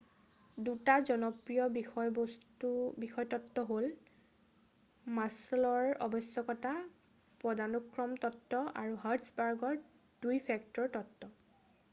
2টা 0.67 0.93
জনপ্ৰিয় 1.07 2.79
বিষয় 3.03 3.27
তত্ত্ব 3.33 3.65
হ'ল 3.71 3.89
মাছল'ৰ 5.19 5.91
আৱশ্যকতা 6.07 6.73
পদানুক্ৰম 7.45 8.17
তত্ত্ব 8.27 8.63
আৰু 8.85 8.97
হাৰ্টছবাৰ্গৰ 9.07 9.79
2 10.29 10.43
ফেক্টৰ 10.51 10.93
তত্ত্ব 11.01 11.35